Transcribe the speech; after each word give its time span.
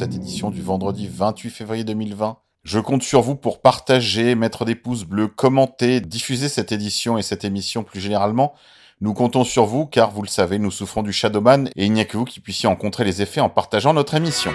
édition 0.00 0.50
du 0.50 0.62
vendredi 0.62 1.08
28 1.12 1.50
février 1.50 1.84
2020. 1.84 2.38
Je 2.64 2.78
compte 2.78 3.02
sur 3.02 3.20
vous 3.20 3.34
pour 3.34 3.60
partager, 3.60 4.34
mettre 4.34 4.64
des 4.64 4.74
pouces 4.74 5.04
bleus, 5.04 5.28
commenter, 5.28 6.00
diffuser 6.00 6.48
cette 6.48 6.72
édition 6.72 7.18
et 7.18 7.22
cette 7.22 7.44
émission 7.44 7.82
plus 7.82 8.00
généralement. 8.00 8.54
Nous 9.00 9.14
comptons 9.14 9.44
sur 9.44 9.66
vous 9.66 9.86
car, 9.86 10.10
vous 10.10 10.22
le 10.22 10.28
savez, 10.28 10.58
nous 10.58 10.70
souffrons 10.70 11.02
du 11.02 11.12
Shadowman 11.12 11.68
et 11.76 11.86
il 11.86 11.92
n'y 11.92 12.00
a 12.00 12.04
que 12.04 12.16
vous 12.16 12.24
qui 12.24 12.40
puissiez 12.40 12.68
en 12.68 12.76
contrer 12.76 13.04
les 13.04 13.20
effets 13.20 13.40
en 13.40 13.48
partageant 13.48 13.92
notre 13.92 14.14
émission. 14.14 14.52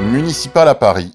Municipal 0.00 0.68
à 0.68 0.74
Paris. 0.74 1.12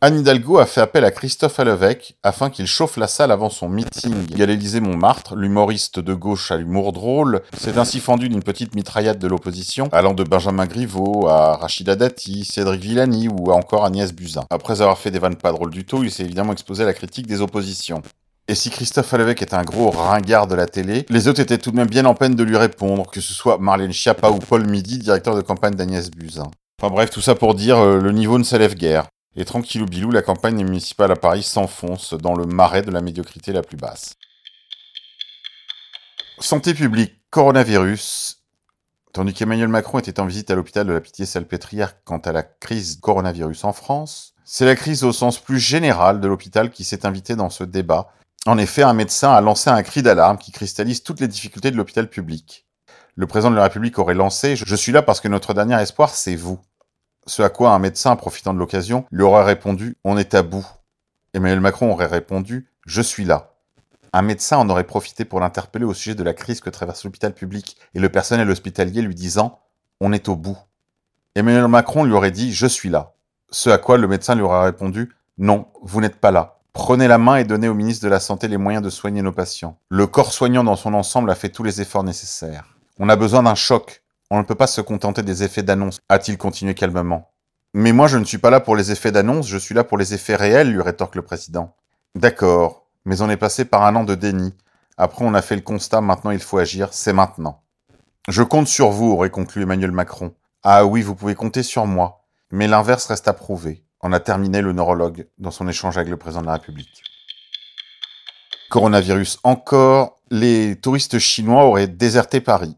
Anne 0.00 0.20
Hidalgo 0.20 0.58
a 0.58 0.66
fait 0.66 0.80
appel 0.80 1.04
à 1.04 1.10
Christophe 1.10 1.58
Alevec 1.58 2.16
afin 2.22 2.50
qu'il 2.50 2.68
chauffe 2.68 2.98
la 2.98 3.08
salle 3.08 3.32
avant 3.32 3.50
son 3.50 3.68
meeting 3.68 4.40
à 4.40 4.46
l'Élysée-Montmartre. 4.46 5.34
L'humoriste 5.34 5.98
de 5.98 6.14
gauche 6.14 6.52
à 6.52 6.56
l'humour 6.56 6.92
drôle 6.92 7.42
s'est 7.56 7.78
ainsi 7.78 7.98
fendu 7.98 8.28
d'une 8.28 8.44
petite 8.44 8.76
mitraillade 8.76 9.18
de 9.18 9.26
l'opposition, 9.26 9.88
allant 9.90 10.14
de 10.14 10.22
Benjamin 10.22 10.66
Griveaux 10.66 11.26
à 11.26 11.56
Rachida 11.56 11.96
Dati, 11.96 12.44
Cédric 12.44 12.80
Villani 12.80 13.26
ou 13.26 13.50
encore 13.50 13.84
Agnès 13.84 14.12
Buzyn. 14.12 14.44
Après 14.50 14.82
avoir 14.82 14.98
fait 14.98 15.10
des 15.10 15.18
vannes 15.18 15.34
pas 15.34 15.50
drôles 15.50 15.72
du 15.72 15.84
tout, 15.84 16.04
il 16.04 16.12
s'est 16.12 16.22
évidemment 16.22 16.52
exposé 16.52 16.84
à 16.84 16.86
la 16.86 16.94
critique 16.94 17.26
des 17.26 17.40
oppositions. 17.40 18.00
Et 18.46 18.54
si 18.54 18.70
Christophe 18.70 19.12
Alevec 19.12 19.42
est 19.42 19.52
un 19.52 19.64
gros 19.64 19.90
ringard 19.90 20.46
de 20.46 20.54
la 20.54 20.66
télé, 20.66 21.06
les 21.10 21.26
autres 21.26 21.40
étaient 21.40 21.58
tout 21.58 21.72
de 21.72 21.76
même 21.76 21.88
bien 21.88 22.04
en 22.04 22.14
peine 22.14 22.36
de 22.36 22.44
lui 22.44 22.56
répondre, 22.56 23.10
que 23.10 23.20
ce 23.20 23.34
soit 23.34 23.58
Marlène 23.58 23.92
Schiappa 23.92 24.30
ou 24.30 24.38
Paul 24.38 24.64
Midi, 24.64 24.98
directeur 24.98 25.34
de 25.34 25.40
campagne 25.40 25.74
d'Agnès 25.74 26.08
Buzyn. 26.08 26.48
Enfin 26.80 26.94
bref, 26.94 27.10
tout 27.10 27.20
ça 27.20 27.34
pour 27.34 27.56
dire, 27.56 27.78
euh, 27.78 27.98
le 27.98 28.12
niveau 28.12 28.38
ne 28.38 28.44
s'élève 28.44 28.76
guère. 28.76 29.08
Et 29.38 29.44
tranquillou 29.44 29.86
bilou, 29.86 30.10
la 30.10 30.20
campagne 30.20 30.64
municipale 30.64 31.12
à 31.12 31.16
Paris 31.16 31.44
s'enfonce 31.44 32.14
dans 32.14 32.34
le 32.34 32.44
marais 32.44 32.82
de 32.82 32.90
la 32.90 33.00
médiocrité 33.00 33.52
la 33.52 33.62
plus 33.62 33.76
basse. 33.76 34.16
Santé 36.40 36.74
publique, 36.74 37.22
coronavirus. 37.30 38.42
Tandis 39.12 39.34
qu'Emmanuel 39.34 39.68
Macron 39.68 40.00
était 40.00 40.18
en 40.18 40.26
visite 40.26 40.50
à 40.50 40.56
l'hôpital 40.56 40.88
de 40.88 40.92
la 40.92 41.00
Pitié-Salpêtrière 41.00 42.02
quant 42.02 42.18
à 42.18 42.32
la 42.32 42.42
crise 42.42 42.98
coronavirus 43.00 43.62
en 43.62 43.72
France, 43.72 44.34
c'est 44.44 44.66
la 44.66 44.74
crise 44.74 45.04
au 45.04 45.12
sens 45.12 45.38
plus 45.38 45.60
général 45.60 46.20
de 46.20 46.26
l'hôpital 46.26 46.72
qui 46.72 46.82
s'est 46.82 47.06
invitée 47.06 47.36
dans 47.36 47.48
ce 47.48 47.62
débat. 47.62 48.08
En 48.44 48.58
effet, 48.58 48.82
un 48.82 48.92
médecin 48.92 49.30
a 49.30 49.40
lancé 49.40 49.70
un 49.70 49.84
cri 49.84 50.02
d'alarme 50.02 50.38
qui 50.38 50.50
cristallise 50.50 51.04
toutes 51.04 51.20
les 51.20 51.28
difficultés 51.28 51.70
de 51.70 51.76
l'hôpital 51.76 52.10
public. 52.10 52.66
Le 53.14 53.28
président 53.28 53.52
de 53.52 53.56
la 53.56 53.62
République 53.62 54.00
aurait 54.00 54.14
lancé⁇ 54.14 54.54
Je 54.66 54.74
suis 54.74 54.90
là 54.90 55.02
parce 55.02 55.20
que 55.20 55.28
notre 55.28 55.54
dernier 55.54 55.80
espoir, 55.80 56.12
c'est 56.12 56.34
vous⁇ 56.34 56.54
ce 57.28 57.42
à 57.42 57.50
quoi 57.50 57.72
un 57.72 57.78
médecin, 57.78 58.16
profitant 58.16 58.54
de 58.54 58.58
l'occasion, 58.58 59.04
lui 59.12 59.22
aurait 59.22 59.44
répondu 59.44 59.96
On 60.02 60.16
est 60.16 60.34
à 60.34 60.42
bout. 60.42 60.66
Emmanuel 61.34 61.60
Macron 61.60 61.92
aurait 61.92 62.06
répondu 62.06 62.68
Je 62.86 63.02
suis 63.02 63.24
là. 63.24 63.52
Un 64.14 64.22
médecin 64.22 64.56
en 64.56 64.68
aurait 64.70 64.84
profité 64.84 65.26
pour 65.26 65.38
l'interpeller 65.38 65.84
au 65.84 65.92
sujet 65.92 66.14
de 66.14 66.22
la 66.22 66.32
crise 66.32 66.60
que 66.60 66.70
traverse 66.70 67.04
l'hôpital 67.04 67.34
public 67.34 67.76
et 67.94 68.00
le 68.00 68.08
personnel 68.08 68.50
hospitalier 68.50 69.02
lui 69.02 69.14
disant 69.14 69.60
On 70.00 70.12
est 70.12 70.28
au 70.28 70.36
bout. 70.36 70.56
Emmanuel 71.34 71.68
Macron 71.68 72.04
lui 72.04 72.14
aurait 72.14 72.30
dit 72.30 72.52
Je 72.52 72.66
suis 72.66 72.88
là. 72.88 73.12
Ce 73.50 73.68
à 73.68 73.76
quoi 73.76 73.98
le 73.98 74.08
médecin 74.08 74.34
lui 74.34 74.42
aurait 74.42 74.64
répondu 74.64 75.14
Non, 75.36 75.66
vous 75.82 76.00
n'êtes 76.00 76.16
pas 76.16 76.30
là. 76.30 76.60
Prenez 76.72 77.08
la 77.08 77.18
main 77.18 77.36
et 77.36 77.44
donnez 77.44 77.68
au 77.68 77.74
ministre 77.74 78.04
de 78.04 78.10
la 78.10 78.20
Santé 78.20 78.48
les 78.48 78.56
moyens 78.56 78.82
de 78.82 78.90
soigner 78.90 79.20
nos 79.20 79.32
patients. 79.32 79.78
Le 79.90 80.06
corps 80.06 80.32
soignant 80.32 80.64
dans 80.64 80.76
son 80.76 80.94
ensemble 80.94 81.30
a 81.30 81.34
fait 81.34 81.48
tous 81.50 81.62
les 81.62 81.82
efforts 81.82 82.04
nécessaires. 82.04 82.64
On 82.98 83.08
a 83.10 83.16
besoin 83.16 83.42
d'un 83.42 83.54
choc, 83.54 84.02
on 84.30 84.38
ne 84.38 84.42
peut 84.42 84.54
pas 84.54 84.66
se 84.66 84.80
contenter 84.80 85.22
des 85.22 85.42
effets 85.42 85.62
d'annonce, 85.62 86.00
a-t-il 86.08 86.38
continué 86.38 86.74
calmement. 86.74 87.30
Mais 87.74 87.92
moi 87.92 88.06
je 88.06 88.18
ne 88.18 88.24
suis 88.24 88.38
pas 88.38 88.50
là 88.50 88.60
pour 88.60 88.76
les 88.76 88.90
effets 88.90 89.12
d'annonce, 89.12 89.46
je 89.46 89.58
suis 89.58 89.74
là 89.74 89.84
pour 89.84 89.98
les 89.98 90.14
effets 90.14 90.36
réels, 90.36 90.70
lui 90.70 90.82
rétorque 90.82 91.14
le 91.14 91.22
président. 91.22 91.74
D'accord, 92.14 92.86
mais 93.04 93.20
on 93.20 93.30
est 93.30 93.36
passé 93.36 93.64
par 93.64 93.84
un 93.84 93.96
an 93.96 94.04
de 94.04 94.14
déni. 94.14 94.54
Après 94.96 95.24
on 95.24 95.34
a 95.34 95.42
fait 95.42 95.56
le 95.56 95.62
constat, 95.62 96.00
maintenant 96.00 96.30
il 96.30 96.40
faut 96.40 96.58
agir, 96.58 96.88
c'est 96.92 97.12
maintenant. 97.12 97.62
Je 98.28 98.42
compte 98.42 98.68
sur 98.68 98.90
vous, 98.90 99.12
aurait 99.12 99.30
conclu 99.30 99.62
Emmanuel 99.62 99.92
Macron. 99.92 100.34
Ah 100.62 100.84
oui, 100.84 101.02
vous 101.02 101.14
pouvez 101.14 101.34
compter 101.34 101.62
sur 101.62 101.86
moi. 101.86 102.24
Mais 102.50 102.66
l'inverse 102.66 103.06
reste 103.06 103.28
à 103.28 103.32
prouver, 103.32 103.84
en 104.00 104.12
a 104.12 104.20
terminé 104.20 104.60
le 104.60 104.72
neurologue 104.72 105.28
dans 105.38 105.50
son 105.50 105.68
échange 105.68 105.96
avec 105.96 106.10
le 106.10 106.16
président 106.16 106.42
de 106.42 106.46
la 106.46 106.54
République. 106.54 107.02
Coronavirus 108.70 109.38
encore, 109.44 110.16
les 110.30 110.76
touristes 110.76 111.18
chinois 111.18 111.64
auraient 111.64 111.86
déserté 111.86 112.40
Paris. 112.40 112.76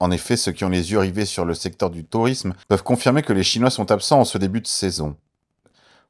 En 0.00 0.10
effet, 0.10 0.36
ceux 0.36 0.52
qui 0.52 0.64
ont 0.64 0.68
les 0.68 0.92
yeux 0.92 0.98
rivés 0.98 1.26
sur 1.26 1.44
le 1.44 1.54
secteur 1.54 1.90
du 1.90 2.04
tourisme 2.04 2.54
peuvent 2.68 2.82
confirmer 2.82 3.22
que 3.22 3.32
les 3.32 3.42
Chinois 3.42 3.70
sont 3.70 3.90
absents 3.90 4.20
en 4.20 4.24
ce 4.24 4.38
début 4.38 4.60
de 4.60 4.66
saison. 4.66 5.16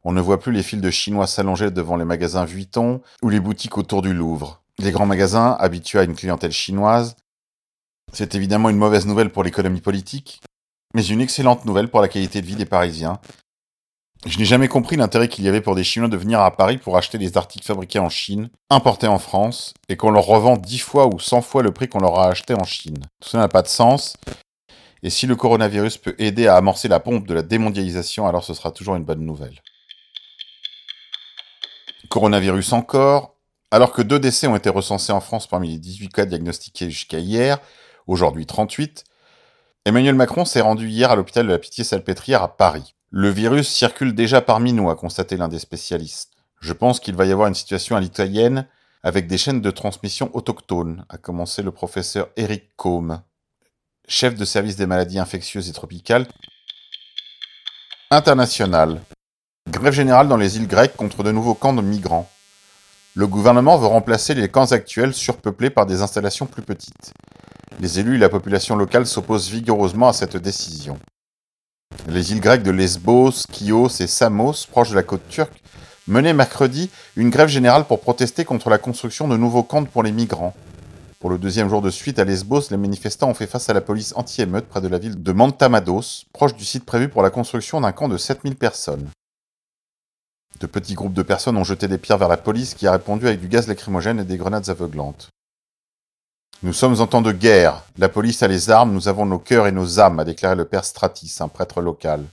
On 0.05 0.13
ne 0.13 0.21
voit 0.21 0.41
plus 0.41 0.53
les 0.53 0.63
files 0.63 0.81
de 0.81 0.91
Chinois 0.91 1.27
s'allonger 1.27 1.71
devant 1.71 1.97
les 1.97 2.05
magasins 2.05 2.45
Vuitton 2.45 3.01
ou 3.23 3.31
les 3.31 3.41
boutiques 3.41 3.79
autour 3.79 4.03
du 4.03 4.15
Louvre. 4.15 4.63
Les 4.79 4.93
grands 4.93 5.07
magasins, 5.07 5.57
habitués 5.59 5.99
à 5.99 6.05
une 6.05 6.15
clientèle 6.15 6.53
chinoise, 6.53 7.17
c'est 8.13 8.35
évidemment 8.35 8.71
une 8.71 8.77
mauvaise 8.77 9.07
nouvelle 9.07 9.31
pour 9.31 9.43
l'économie 9.43 9.81
politique, 9.81 10.41
mais 10.95 11.05
une 11.05 11.21
excellente 11.21 11.65
nouvelle 11.65 11.89
pour 11.89 12.01
la 12.01 12.09
qualité 12.09 12.41
de 12.41 12.47
vie 12.47 12.57
des 12.57 12.65
Parisiens, 12.65 13.19
je 14.27 14.39
n'ai 14.39 14.45
jamais 14.45 14.69
compris 14.69 14.97
l'intérêt 14.97 15.29
qu'il 15.29 15.45
y 15.45 15.49
avait 15.49 15.61
pour 15.61 15.77
des 15.77 15.85
Chinois 15.85 16.09
de 16.09 16.17
venir 16.17 16.41
à 16.41 16.57
Paris 16.57 16.79
pour 16.79 16.97
acheter 16.97 17.19
des 17.19 17.37
articles 17.37 17.65
fabriqués 17.65 18.01
en 18.01 18.09
Chine, 18.09 18.51
importés 18.69 19.07
en 19.07 19.19
France, 19.19 19.75
et 19.89 19.97
qu'on 19.97 20.11
leur 20.11 20.25
revend 20.25 20.57
10 20.57 20.79
fois 20.81 21.07
ou 21.07 21.21
100 21.21 21.43
fois 21.43 21.63
le 21.63 21.73
prix 21.73 21.89
qu'on 21.89 22.01
leur 22.01 22.19
a 22.19 22.29
acheté 22.29 22.55
en 22.55 22.65
Chine. 22.65 22.99
Tout 23.21 23.29
ça 23.29 23.39
n'a 23.39 23.49
pas 23.49 23.63
de 23.63 23.69
sens. 23.69 24.17
Et 25.05 25.11
si 25.11 25.27
le 25.27 25.37
coronavirus 25.37 25.99
peut 25.99 26.17
aider 26.19 26.49
à 26.49 26.57
amorcer 26.57 26.89
la 26.89 26.99
pompe 26.99 27.29
de 27.29 27.35
la 27.35 27.43
démondialisation, 27.43 28.27
alors 28.27 28.43
ce 28.43 28.55
sera 28.55 28.73
toujours 28.73 28.97
une 28.97 29.05
bonne 29.05 29.25
nouvelle. 29.25 29.63
Coronavirus 32.09 32.73
encore. 32.73 33.37
Alors 33.71 33.93
que 33.93 34.03
deux 34.03 34.19
décès 34.19 34.47
ont 34.47 34.57
été 34.57 34.71
recensés 34.71 35.13
en 35.13 35.21
France 35.21 35.47
parmi 35.47 35.69
les 35.71 35.79
18 35.79 36.09
cas 36.09 36.25
diagnostiqués 36.25 36.91
jusqu'à 36.91 37.19
hier, 37.19 37.59
aujourd'hui 38.07 38.47
38, 38.47 39.05
Emmanuel 39.85 40.15
Macron 40.15 40.45
s'est 40.45 40.63
rendu 40.63 40.89
hier 40.89 41.11
à 41.11 41.17
l'hôpital 41.17 41.47
de 41.47 41.53
la 41.53 41.59
Pitié-Salpêtrière 41.59 42.43
à 42.43 42.57
Paris. 42.57 42.95
Le 43.11 43.31
virus 43.31 43.69
circule 43.69 44.15
déjà 44.15 44.43
parmi 44.43 44.75
nous, 44.75 44.91
a 44.91 44.97
constaté 44.97 45.39
l'un 45.39 45.49
des 45.49 45.59
spécialistes. 45.59 46.33
Je 46.61 46.75
pense 46.75 47.01
qu'il 47.01 47.17
va 47.17 47.25
y 47.25 47.33
avoir 47.33 47.49
une 47.49 47.55
situation 47.55 47.97
à 47.97 48.01
l'italienne 48.01 48.67
avec 49.03 49.27
des 49.27 49.39
chaînes 49.39 49.63
de 49.63 49.71
transmission 49.71 50.31
autochtones, 50.35 51.07
a 51.09 51.17
commencé 51.17 51.63
le 51.63 51.71
professeur 51.71 52.29
Eric 52.37 52.65
Combe, 52.77 53.21
chef 54.09 54.35
de 54.35 54.45
service 54.45 54.77
des 54.77 54.87
maladies 54.87 55.19
infectieuses 55.19 55.71
et 55.71 55.73
tropicales. 55.73 56.27
International. 58.11 59.01
Grève 59.71 59.95
générale 59.95 60.29
dans 60.29 60.37
les 60.37 60.57
îles 60.57 60.69
grecques 60.69 60.97
contre 60.97 61.23
de 61.23 61.33
nouveaux 61.33 61.55
camps 61.55 61.73
de 61.73 61.83
migrants. 61.83 62.29
Le 63.15 63.27
gouvernement 63.27 63.79
veut 63.79 63.87
remplacer 63.87 64.35
les 64.35 64.49
camps 64.49 64.73
actuels 64.73 65.15
surpeuplés 65.15 65.71
par 65.71 65.87
des 65.87 66.03
installations 66.03 66.47
plus 66.47 66.63
petites. 66.63 67.13
Les 67.81 68.01
élus 68.01 68.17
et 68.17 68.19
la 68.19 68.29
population 68.29 68.77
locale 68.77 69.07
s'opposent 69.07 69.49
vigoureusement 69.49 70.09
à 70.09 70.13
cette 70.13 70.37
décision. 70.37 70.99
Les 72.07 72.33
îles 72.33 72.41
grecques 72.41 72.63
de 72.63 72.71
Lesbos, 72.71 73.45
Chios 73.53 73.89
et 74.01 74.07
Samos, 74.07 74.67
proches 74.71 74.91
de 74.91 74.95
la 74.95 75.03
côte 75.03 75.29
turque, 75.29 75.63
menaient 76.07 76.33
mercredi 76.33 76.91
une 77.17 77.31
grève 77.31 77.49
générale 77.49 77.85
pour 77.85 78.01
protester 78.01 78.45
contre 78.45 78.71
la 78.71 78.79
construction 78.79 79.29
de 79.29 79.37
nouveaux 79.37 79.63
camps 79.63 79.85
pour 79.85 80.03
les 80.03 80.13
migrants. 80.13 80.55
Pour 81.21 81.31
le 81.31 81.39
deuxième 81.39 81.69
jour 81.69 81.83
de 81.83 81.91
suite 81.91 82.19
à 82.19 82.25
Lesbos, 82.25 82.71
les 82.71 82.77
manifestants 82.77 83.29
ont 83.29 83.35
fait 83.35 83.47
face 83.47 83.69
à 83.69 83.75
la 83.75 83.81
police 83.81 84.15
anti-émeute 84.17 84.69
près 84.69 84.81
de 84.81 84.89
la 84.89 84.99
ville 84.99 85.23
de 85.23 85.33
Mantamados, 85.33 86.25
proche 86.33 86.55
du 86.55 86.65
site 86.65 86.85
prévu 86.85 87.09
pour 87.09 87.23
la 87.23 87.31
construction 87.31 87.81
d'un 87.81 87.93
camp 87.93 88.09
de 88.09 88.17
7000 88.17 88.57
personnes. 88.57 89.09
De 90.61 90.67
petits 90.67 90.95
groupes 90.95 91.15
de 91.15 91.23
personnes 91.23 91.57
ont 91.57 91.65
jeté 91.65 91.89
des 91.89 91.99
pierres 91.99 92.19
vers 92.19 92.29
la 92.29 92.37
police 92.37 92.75
qui 92.75 92.87
a 92.87 92.93
répondu 92.93 93.27
avec 93.27 93.41
du 93.41 93.49
gaz 93.49 93.69
lacrymogène 93.69 94.21
et 94.21 94.25
des 94.25 94.39
grenades 94.39 94.69
aveuglantes. 94.71 95.29
Nous 96.65 96.73
sommes 96.73 97.01
en 97.01 97.07
temps 97.07 97.23
de 97.23 97.31
guerre. 97.31 97.85
La 97.99 98.09
police 98.09 98.43
a 98.43 98.49
les 98.49 98.69
armes, 98.69 98.93
nous 98.93 99.07
avons 99.07 99.25
nos 99.25 99.39
cœurs 99.39 99.69
et 99.69 99.73
nos 99.73 100.01
âmes, 100.01 100.19
a 100.19 100.25
déclaré 100.25 100.57
le 100.57 100.65
père 100.65 100.85
Stratis, 100.85 101.37
un 101.39 101.47
prêtre 101.47 101.81
local. 101.81 102.25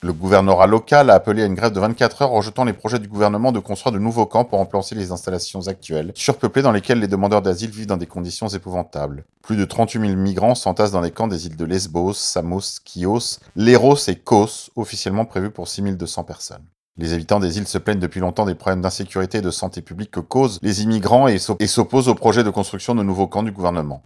Le 0.00 0.14
gouvernorat 0.14 0.66
local 0.66 1.10
a 1.10 1.16
appelé 1.16 1.42
à 1.42 1.44
une 1.44 1.54
grève 1.54 1.74
de 1.74 1.80
24 1.80 2.22
heures 2.22 2.30
rejetant 2.30 2.64
les 2.64 2.72
projets 2.72 2.98
du 2.98 3.08
gouvernement 3.08 3.52
de 3.52 3.58
construire 3.58 3.92
de 3.92 3.98
nouveaux 3.98 4.24
camps 4.24 4.46
pour 4.46 4.58
remplacer 4.58 4.94
les 4.94 5.12
installations 5.12 5.68
actuelles, 5.68 6.12
surpeuplées 6.14 6.62
dans 6.62 6.72
lesquelles 6.72 7.00
les 7.00 7.08
demandeurs 7.08 7.42
d'asile 7.42 7.68
vivent 7.68 7.88
dans 7.88 7.98
des 7.98 8.06
conditions 8.06 8.48
épouvantables. 8.48 9.26
Plus 9.42 9.56
de 9.56 9.66
38 9.66 10.00
000 10.00 10.18
migrants 10.18 10.54
s'entassent 10.54 10.92
dans 10.92 11.02
les 11.02 11.10
camps 11.10 11.28
des 11.28 11.44
îles 11.44 11.56
de 11.56 11.64
Lesbos, 11.66 12.14
Samos, 12.14 12.80
Chios, 12.86 13.38
Léros 13.54 13.98
et 14.08 14.16
Kos, 14.16 14.70
officiellement 14.76 15.26
prévus 15.26 15.50
pour 15.50 15.68
6 15.68 15.82
200 15.82 16.24
personnes. 16.24 16.64
Les 16.96 17.12
habitants 17.12 17.40
des 17.40 17.58
îles 17.58 17.66
se 17.66 17.78
plaignent 17.78 18.00
depuis 18.00 18.20
longtemps 18.20 18.44
des 18.44 18.54
problèmes 18.54 18.82
d'insécurité 18.82 19.38
et 19.38 19.42
de 19.42 19.50
santé 19.50 19.80
publique 19.80 20.10
que 20.10 20.20
causent 20.20 20.58
les 20.62 20.82
immigrants 20.82 21.28
et 21.28 21.38
s'opposent 21.38 22.08
au 22.08 22.14
projet 22.14 22.44
de 22.44 22.50
construction 22.50 22.94
de 22.94 23.02
nouveaux 23.02 23.26
camps 23.26 23.42
du 23.42 23.52
gouvernement. 23.52 24.02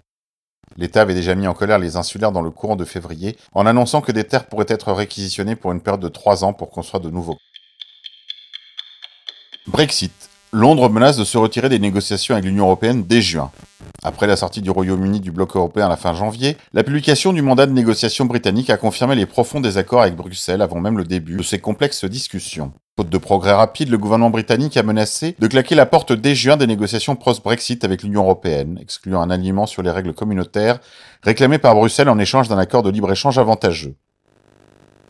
L'État 0.77 1.03
avait 1.03 1.15
déjà 1.15 1.35
mis 1.35 1.47
en 1.47 1.55
colère 1.55 1.79
les 1.79 1.97
insulaires 1.97 2.33
dans 2.33 2.43
le 2.43 2.51
courant 2.51 2.77
de 2.77 2.85
février 2.85 3.37
en 3.53 3.67
annonçant 3.67 4.01
que 4.01 4.13
des 4.13 4.25
terres 4.25 4.47
pourraient 4.47 4.67
être 4.69 4.93
réquisitionnées 4.93 5.57
pour 5.57 5.73
une 5.73 5.81
période 5.81 6.01
de 6.01 6.09
trois 6.09 6.45
ans 6.45 6.53
pour 6.53 6.71
construire 6.71 7.01
de 7.01 7.11
nouveaux. 7.11 7.39
Brexit. 9.67 10.13
Londres 10.53 10.89
menace 10.89 11.17
de 11.17 11.25
se 11.25 11.37
retirer 11.37 11.69
des 11.69 11.81
négociations 11.81 12.35
avec 12.35 12.45
l'Union 12.45 12.67
européenne 12.67 13.03
dès 13.05 13.23
juin. 13.23 13.51
Après 14.07 14.27
la 14.27 14.37
sortie 14.37 14.61
du 14.61 14.71
Royaume-Uni 14.71 15.21
du 15.21 15.33
bloc 15.33 15.57
européen 15.57 15.87
à 15.87 15.89
la 15.89 15.97
fin 15.97 16.13
janvier, 16.13 16.59
la 16.75 16.85
publication 16.85 17.33
du 17.33 17.41
mandat 17.41 17.65
de 17.65 17.73
négociation 17.73 18.27
britannique 18.27 18.69
a 18.69 18.77
confirmé 18.77 19.15
les 19.15 19.25
profonds 19.25 19.63
désaccords 19.63 20.03
avec 20.03 20.15
Bruxelles 20.15 20.61
avant 20.61 20.79
même 20.79 20.99
le 20.99 21.05
début 21.05 21.39
de 21.39 21.43
ces 21.43 21.59
complexes 21.59 22.05
discussions. 22.05 22.75
Faute 22.99 23.09
de 23.09 23.17
progrès 23.17 23.53
rapide, 23.53 23.89
le 23.89 23.97
gouvernement 23.97 24.29
britannique 24.29 24.77
a 24.77 24.83
menacé 24.83 25.35
de 25.39 25.47
claquer 25.47 25.75
la 25.75 25.87
porte 25.87 26.13
dès 26.13 26.35
juin 26.35 26.59
des 26.59 26.67
négociations 26.67 27.17
post-Brexit 27.17 27.83
avec 27.83 28.03
l'Union 28.03 28.25
européenne, 28.25 28.79
excluant 28.79 29.23
un 29.23 29.31
alignement 29.31 29.65
sur 29.65 29.83
les 29.83 29.91
règles 29.91 30.13
communautaires 30.13 30.81
réclamées 31.23 31.57
par 31.57 31.75
Bruxelles 31.75 32.11
en 32.11 32.19
échange 32.19 32.49
d'un 32.49 32.59
accord 32.59 32.83
de 32.83 32.91
libre-échange 32.91 33.39
avantageux. 33.39 33.95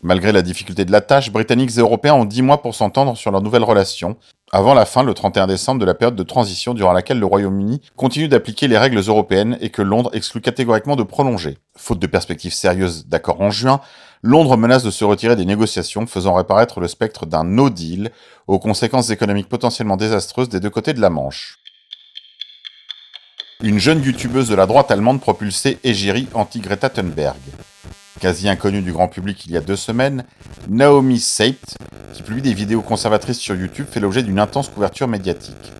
Malgré 0.02 0.30
la 0.30 0.42
difficulté 0.42 0.84
de 0.84 0.92
la 0.92 1.00
tâche, 1.00 1.32
Britanniques 1.32 1.78
et 1.78 1.80
Européens 1.80 2.14
ont 2.14 2.26
dix 2.26 2.42
mois 2.42 2.62
pour 2.62 2.74
s'entendre 2.74 3.16
sur 3.16 3.32
leur 3.32 3.40
nouvelle 3.42 3.64
relation, 3.64 4.16
avant 4.54 4.72
la 4.72 4.86
fin, 4.86 5.02
le 5.02 5.14
31 5.14 5.48
décembre, 5.48 5.80
de 5.80 5.84
la 5.84 5.94
période 5.94 6.14
de 6.14 6.22
transition 6.22 6.74
durant 6.74 6.92
laquelle 6.92 7.18
le 7.18 7.26
Royaume-Uni 7.26 7.80
continue 7.96 8.28
d'appliquer 8.28 8.68
les 8.68 8.78
règles 8.78 9.00
européennes 9.00 9.58
et 9.60 9.70
que 9.70 9.82
Londres 9.82 10.10
exclut 10.12 10.40
catégoriquement 10.40 10.94
de 10.94 11.02
prolonger. 11.02 11.58
Faute 11.76 11.98
de 11.98 12.06
perspectives 12.06 12.52
sérieuses 12.52 13.08
d'accord 13.08 13.40
en 13.40 13.50
juin, 13.50 13.80
Londres 14.22 14.56
menace 14.56 14.84
de 14.84 14.92
se 14.92 15.04
retirer 15.04 15.34
des 15.34 15.44
négociations, 15.44 16.06
faisant 16.06 16.34
réapparaître 16.34 16.78
le 16.78 16.86
spectre 16.86 17.26
d'un 17.26 17.42
no 17.42 17.68
deal 17.68 18.12
aux 18.46 18.60
conséquences 18.60 19.10
économiques 19.10 19.48
potentiellement 19.48 19.96
désastreuses 19.96 20.50
des 20.50 20.60
deux 20.60 20.70
côtés 20.70 20.92
de 20.92 21.00
la 21.00 21.10
Manche. 21.10 21.58
Une 23.60 23.80
jeune 23.80 24.04
youtubeuse 24.04 24.48
de 24.48 24.54
la 24.54 24.66
droite 24.66 24.92
allemande 24.92 25.20
propulsée 25.20 25.80
égérie 25.82 26.28
anti-Greta 26.32 26.90
Thunberg 26.90 27.40
quasi 28.24 28.48
inconnue 28.48 28.80
du 28.80 28.90
grand 28.90 29.08
public 29.08 29.44
il 29.44 29.52
y 29.52 29.56
a 29.58 29.60
deux 29.60 29.76
semaines, 29.76 30.24
Naomi 30.70 31.20
Seipt, 31.20 31.76
qui 32.14 32.22
publie 32.22 32.40
des 32.40 32.54
vidéos 32.54 32.80
conservatrices 32.80 33.38
sur 33.38 33.54
YouTube, 33.54 33.84
fait 33.90 34.00
l'objet 34.00 34.22
d'une 34.22 34.38
intense 34.38 34.70
couverture 34.70 35.06
médiatique. 35.08 35.72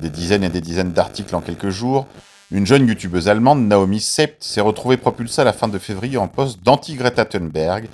Des 0.00 0.10
dizaines 0.10 0.42
et 0.42 0.48
des 0.48 0.60
dizaines 0.60 0.90
d'articles 0.90 1.36
en 1.36 1.40
quelques 1.40 1.68
jours, 1.68 2.08
une 2.50 2.66
jeune 2.66 2.88
youtubeuse 2.88 3.28
allemande, 3.28 3.64
Naomi 3.68 4.00
Seipt, 4.00 4.34
s'est 4.40 4.60
retrouvée 4.60 4.96
propulsée 4.96 5.42
à 5.42 5.44
la 5.44 5.52
fin 5.52 5.68
de 5.68 5.78
février 5.78 6.16
en 6.16 6.26
poste 6.26 6.60
d'anti-Greta 6.64 7.24
Thunberg 7.24 7.86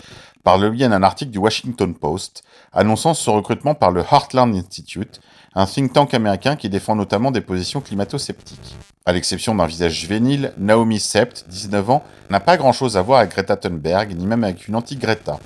par 0.49 0.57
le 0.57 0.71
lien 0.71 0.89
d'un 0.89 1.03
article 1.03 1.31
du 1.31 1.37
Washington 1.37 1.93
Post 1.95 2.43
annonçant 2.73 3.13
son 3.13 3.35
recrutement 3.35 3.75
par 3.75 3.91
le 3.91 4.01
Heartland 4.01 4.55
Institute, 4.55 5.21
un 5.55 5.67
think 5.67 5.93
tank 5.93 6.15
américain 6.15 6.57
qui 6.57 6.71
défend 6.71 6.97
notamment 6.97 7.31
des 7.31 7.43
positions 7.43 7.83
climato-sceptiques. 7.83 8.75
À 9.05 9.13
l'exception 9.13 9.55
d'un 9.55 9.67
visage 9.67 9.93
juvénile, 9.93 10.55
Naomi 10.57 11.01
Sept, 11.01 11.45
19 11.51 11.91
ans, 11.91 12.03
n'a 12.31 12.41
pas 12.41 12.57
grand-chose 12.57 12.97
à 12.97 13.03
voir 13.03 13.19
avec 13.19 13.33
Greta 13.33 13.59
Thunberg, 13.59 14.17
ni 14.17 14.25
même 14.27 14.43
avec 14.43 14.67
une 14.69 14.77
anti-Greta. 14.77 15.39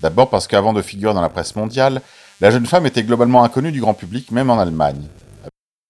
D'abord 0.00 0.30
parce 0.30 0.46
qu'avant 0.46 0.72
de 0.72 0.80
figurer 0.80 1.12
dans 1.12 1.22
la 1.22 1.28
presse 1.28 1.56
mondiale, 1.56 2.00
la 2.40 2.52
jeune 2.52 2.66
femme 2.66 2.86
était 2.86 3.02
globalement 3.02 3.42
inconnue 3.42 3.72
du 3.72 3.80
grand 3.80 3.94
public, 3.94 4.30
même 4.30 4.50
en 4.50 4.60
Allemagne. 4.60 5.08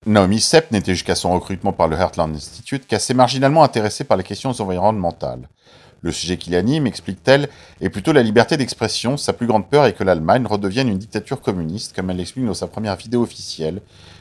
Naomi 0.07 0.41
Sept 0.41 0.73
n'était 0.73 0.95
jusqu'à 0.95 1.15
son 1.15 1.35
recrutement 1.35 1.75
par 1.75 1.89
le 1.89 1.99
Heartland 1.99 2.35
Institute 2.35 2.87
qu'assez 2.87 3.13
marginalement 3.13 3.65
intéressée 3.65 4.05
par 4.05 4.17
les 4.17 4.25
questions 4.25 4.53
environnementales. 4.59 5.47
Le 6.03 6.13
sujet 6.13 6.37
qui 6.37 6.51
l'anime, 6.51 6.87
explique-t-elle, 6.87 7.49
est 7.81 7.89
plutôt 7.89 8.13
la 8.13 8.23
liberté 8.23 8.57
d'expression. 8.57 9.17
Sa 9.17 9.33
plus 9.33 9.47
grande 9.47 9.69
peur 9.69 9.87
est 9.87 9.93
que 9.93 10.05
l'Allemagne 10.05 10.47
redevienne 10.47 10.89
une 10.89 10.99
dictature 10.99 11.41
communiste, 11.41 11.95
comme 11.97 12.11
elle 12.11 12.19
l'explique 12.19 12.47
dans 12.47 12.55
sa 12.55 12.67
première 12.67 12.97
vidéo 12.97 13.23
officielle, 13.23 13.81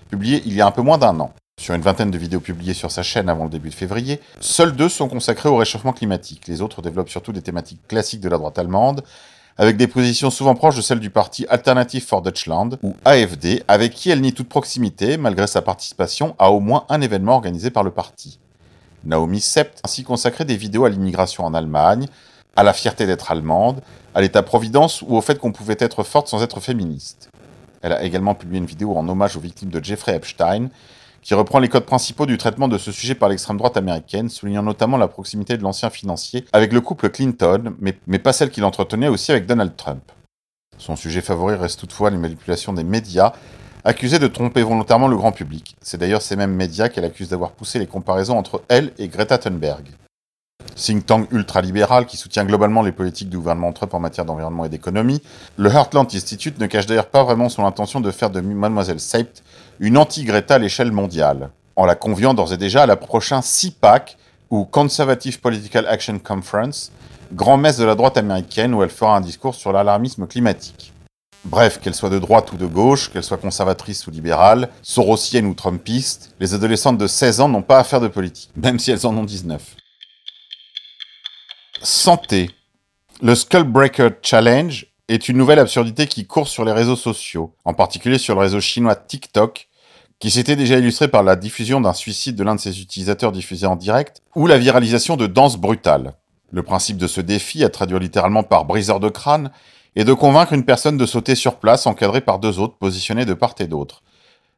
publiée 0.09 0.41
il 0.45 0.53
y 0.53 0.61
a 0.61 0.67
un 0.67 0.71
peu 0.71 0.81
moins 0.81 0.97
d'un 0.97 1.19
an. 1.19 1.33
Sur 1.59 1.73
une 1.73 1.81
vingtaine 1.81 2.11
de 2.11 2.17
vidéos 2.17 2.41
publiées 2.41 2.73
sur 2.73 2.91
sa 2.91 3.01
chaîne 3.01 3.29
avant 3.29 3.45
le 3.45 3.49
début 3.49 3.69
de 3.69 3.75
février, 3.75 4.19
seules 4.41 4.75
deux 4.75 4.89
sont 4.89 5.07
consacrées 5.07 5.47
au 5.47 5.55
réchauffement 5.55 5.93
climatique. 5.93 6.47
Les 6.47 6.61
autres 6.61 6.81
développent 6.81 7.09
surtout 7.09 7.31
des 7.31 7.41
thématiques 7.41 7.87
classiques 7.87 8.19
de 8.19 8.29
la 8.29 8.37
droite 8.37 8.59
allemande, 8.59 9.03
avec 9.57 9.77
des 9.77 9.87
positions 9.87 10.29
souvent 10.29 10.53
proches 10.53 10.75
de 10.75 10.81
celles 10.81 10.99
du 10.99 11.09
parti 11.09 11.45
Alternative 11.49 12.05
for 12.05 12.21
Deutschland, 12.21 12.77
ou 12.83 12.93
AFD, 13.05 13.63
avec 13.69 13.93
qui 13.93 14.09
elle 14.09 14.19
nie 14.19 14.33
toute 14.33 14.49
proximité, 14.49 15.15
malgré 15.17 15.47
sa 15.47 15.61
participation 15.61 16.35
à 16.39 16.51
au 16.51 16.59
moins 16.59 16.85
un 16.89 16.99
événement 16.99 17.35
organisé 17.35 17.69
par 17.69 17.83
le 17.83 17.91
parti. 17.91 18.39
Naomi 19.05 19.41
Sept 19.41 19.81
ainsi 19.83 20.03
consacré 20.03 20.45
des 20.45 20.57
vidéos 20.57 20.85
à 20.85 20.89
l'immigration 20.89 21.45
en 21.45 21.53
Allemagne, 21.53 22.07
à 22.55 22.63
la 22.63 22.73
fierté 22.73 23.05
d'être 23.05 23.31
allemande, 23.31 23.81
à 24.13 24.21
l'état-providence 24.21 25.01
ou 25.01 25.15
au 25.15 25.21
fait 25.21 25.39
qu'on 25.39 25.51
pouvait 25.51 25.77
être 25.79 26.03
forte 26.03 26.27
sans 26.27 26.41
être 26.41 26.59
féministe. 26.59 27.29
Elle 27.81 27.93
a 27.93 28.03
également 28.03 28.33
publié 28.33 28.59
une 28.59 28.65
vidéo 28.65 28.95
en 28.95 29.07
hommage 29.07 29.37
aux 29.37 29.41
victimes 29.41 29.69
de 29.69 29.83
Jeffrey 29.83 30.15
Epstein, 30.15 30.69
qui 31.21 31.33
reprend 31.33 31.59
les 31.59 31.69
codes 31.69 31.85
principaux 31.85 32.25
du 32.25 32.37
traitement 32.37 32.67
de 32.67 32.77
ce 32.77 32.91
sujet 32.91 33.15
par 33.15 33.29
l'extrême 33.29 33.57
droite 33.57 33.77
américaine, 33.77 34.29
soulignant 34.29 34.61
notamment 34.61 34.97
la 34.97 35.07
proximité 35.07 35.57
de 35.57 35.63
l'ancien 35.63 35.89
financier 35.89 36.45
avec 36.53 36.71
le 36.71 36.81
couple 36.81 37.09
Clinton, 37.09 37.73
mais, 37.79 37.97
mais 38.05 38.19
pas 38.19 38.31
celle 38.31 38.51
qu'il 38.51 38.63
entretenait 38.63 39.07
aussi 39.07 39.31
avec 39.31 39.47
Donald 39.47 39.75
Trump. 39.75 40.03
Son 40.77 40.95
sujet 40.95 41.21
favori 41.21 41.55
reste 41.55 41.79
toutefois 41.79 42.09
les 42.09 42.17
manipulations 42.17 42.73
des 42.73 42.83
médias 42.83 43.33
accusée 43.85 44.17
de 44.17 44.27
tromper 44.27 44.63
volontairement 44.63 45.07
le 45.07 45.15
grand 45.15 45.31
public. 45.31 45.75
C'est 45.79 45.99
d'ailleurs 45.99 46.23
ces 46.23 46.35
mêmes 46.35 46.55
médias 46.55 46.89
qu'elle 46.89 47.05
accuse 47.05 47.29
d'avoir 47.29 47.51
poussé 47.51 47.77
les 47.77 47.85
comparaisons 47.85 48.37
entre 48.37 48.63
elle 48.67 48.91
et 48.97 49.07
Greta 49.07 49.37
Thunberg. 49.37 49.85
Think 50.75 51.05
tank 51.05 51.31
ultralibéral 51.31 52.07
qui 52.07 52.17
soutient 52.17 52.43
globalement 52.43 52.81
les 52.81 52.91
politiques 52.91 53.29
du 53.29 53.37
gouvernement 53.37 53.71
Trump 53.71 53.93
en 53.93 53.99
matière 53.99 54.25
d'environnement 54.25 54.65
et 54.65 54.69
d'économie, 54.69 55.21
le 55.57 55.69
Heartland 55.69 56.07
Institute 56.11 56.59
ne 56.59 56.65
cache 56.65 56.87
d'ailleurs 56.87 57.09
pas 57.09 57.23
vraiment 57.23 57.47
son 57.47 57.63
intention 57.63 58.01
de 58.01 58.09
faire 58.09 58.31
de 58.31 58.41
Mademoiselle 58.41 58.99
Seipt 58.99 59.43
une 59.79 59.97
anti-Greta 59.97 60.55
à 60.55 60.57
l'échelle 60.57 60.91
mondiale, 60.91 61.51
en 61.75 61.85
la 61.85 61.95
conviant 61.95 62.33
d'ores 62.33 62.53
et 62.53 62.57
déjà 62.57 62.83
à 62.83 62.87
la 62.87 62.95
prochaine 62.95 63.41
CPAC, 63.41 64.17
ou 64.49 64.65
Conservative 64.65 65.39
Political 65.39 65.85
Action 65.87 66.17
Conference, 66.19 66.91
grand 67.33 67.57
messe 67.57 67.77
de 67.77 67.85
la 67.85 67.95
droite 67.95 68.17
américaine 68.17 68.73
où 68.73 68.81
elle 68.81 68.89
fera 68.89 69.15
un 69.15 69.21
discours 69.21 69.55
sur 69.55 69.71
l'alarmisme 69.71 70.27
climatique. 70.27 70.94
Bref, 71.45 71.79
qu'elle 71.79 71.93
soit 71.93 72.09
de 72.09 72.17
droite 72.17 72.51
ou 72.53 72.57
de 72.57 72.65
gauche, 72.65 73.11
qu'elle 73.11 73.23
soit 73.23 73.37
conservatrice 73.37 74.07
ou 74.07 74.11
libérale, 74.11 74.69
sorosienne 74.81 75.45
ou 75.45 75.53
trumpiste, 75.53 76.35
les 76.39 76.55
adolescentes 76.55 76.97
de 76.97 77.05
16 77.05 77.39
ans 77.39 77.49
n'ont 77.49 77.61
pas 77.61 77.77
à 77.77 77.83
faire 77.83 78.01
de 78.01 78.07
politique, 78.07 78.49
même 78.55 78.79
si 78.79 78.89
elles 78.89 79.05
en 79.05 79.15
ont 79.15 79.23
19. 79.23 79.61
Santé. 81.83 82.49
Le 83.21 83.35
Skullbreaker 83.35 84.11
Challenge 84.23 84.87
est 85.07 85.29
une 85.29 85.37
nouvelle 85.37 85.59
absurdité 85.59 86.07
qui 86.07 86.25
court 86.25 86.47
sur 86.47 86.65
les 86.65 86.71
réseaux 86.71 86.95
sociaux, 86.95 87.53
en 87.63 87.75
particulier 87.75 88.17
sur 88.17 88.33
le 88.33 88.41
réseau 88.41 88.59
chinois 88.59 88.95
TikTok, 88.95 89.69
qui 90.17 90.31
s'était 90.31 90.55
déjà 90.55 90.79
illustré 90.79 91.07
par 91.07 91.21
la 91.21 91.35
diffusion 91.35 91.79
d'un 91.79 91.93
suicide 91.93 92.35
de 92.35 92.43
l'un 92.43 92.55
de 92.55 92.59
ses 92.59 92.81
utilisateurs 92.81 93.31
diffusé 93.31 93.67
en 93.67 93.75
direct, 93.75 94.23
ou 94.35 94.47
la 94.47 94.57
viralisation 94.57 95.15
de 95.15 95.27
danses 95.27 95.57
brutales. 95.57 96.15
Le 96.51 96.63
principe 96.63 96.97
de 96.97 97.07
ce 97.07 97.21
défi, 97.21 97.63
à 97.63 97.69
traduire 97.69 97.99
littéralement 97.99 98.43
par 98.43 98.65
briseur 98.65 98.99
de 98.99 99.09
crâne, 99.09 99.51
et 99.95 100.03
de 100.03 100.13
convaincre 100.13 100.53
une 100.53 100.65
personne 100.65 100.97
de 100.97 101.05
sauter 101.05 101.35
sur 101.35 101.55
place 101.57 101.87
encadrée 101.87 102.21
par 102.21 102.39
deux 102.39 102.59
autres 102.59 102.77
positionnés 102.77 103.25
de 103.25 103.33
part 103.33 103.55
et 103.59 103.67
d'autre. 103.67 104.03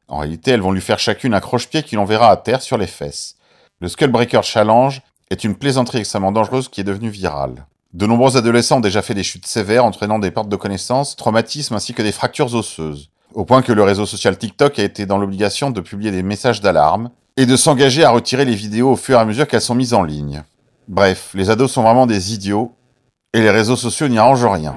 En 0.07 0.19
réalité, 0.19 0.51
elles 0.51 0.61
vont 0.61 0.71
lui 0.71 0.81
faire 0.81 0.99
chacune 0.99 1.33
un 1.33 1.39
croche-pied 1.39 1.83
qui 1.83 1.95
l'enverra 1.95 2.31
à 2.31 2.37
terre 2.37 2.61
sur 2.61 2.77
les 2.77 2.87
fesses. 2.87 3.35
Le 3.79 3.87
Skullbreaker 3.87 4.43
Challenge 4.43 5.01
est 5.29 5.43
une 5.43 5.55
plaisanterie 5.55 5.99
extrêmement 5.99 6.31
dangereuse 6.31 6.69
qui 6.69 6.81
est 6.81 6.85
devenue 6.85 7.09
virale. 7.09 7.65
De 7.93 8.05
nombreux 8.05 8.37
adolescents 8.37 8.77
ont 8.77 8.81
déjà 8.81 9.01
fait 9.01 9.13
des 9.13 9.23
chutes 9.23 9.45
sévères 9.45 9.85
entraînant 9.85 10.19
des 10.19 10.31
pertes 10.31 10.49
de 10.49 10.55
connaissances, 10.55 11.15
traumatismes 11.15 11.75
ainsi 11.75 11.93
que 11.93 12.01
des 12.01 12.11
fractures 12.11 12.53
osseuses. 12.53 13.09
Au 13.33 13.45
point 13.45 13.61
que 13.61 13.73
le 13.73 13.83
réseau 13.83 14.05
social 14.05 14.37
TikTok 14.37 14.79
a 14.79 14.83
été 14.83 15.05
dans 15.05 15.17
l'obligation 15.17 15.69
de 15.69 15.81
publier 15.81 16.11
des 16.11 16.23
messages 16.23 16.61
d'alarme 16.61 17.11
et 17.35 17.45
de 17.45 17.55
s'engager 17.55 18.03
à 18.03 18.09
retirer 18.09 18.45
les 18.45 18.55
vidéos 18.55 18.91
au 18.91 18.95
fur 18.95 19.17
et 19.17 19.21
à 19.21 19.25
mesure 19.25 19.47
qu'elles 19.47 19.61
sont 19.61 19.75
mises 19.75 19.93
en 19.93 20.03
ligne. 20.03 20.43
Bref, 20.87 21.31
les 21.33 21.49
ados 21.49 21.71
sont 21.71 21.83
vraiment 21.83 22.07
des 22.07 22.33
idiots 22.33 22.73
et 23.33 23.41
les 23.41 23.51
réseaux 23.51 23.75
sociaux 23.75 24.07
n'y 24.07 24.17
arrangent 24.17 24.45
rien. 24.45 24.75